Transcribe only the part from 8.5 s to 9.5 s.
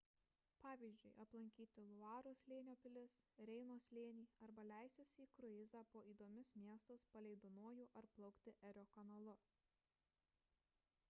erio kanalu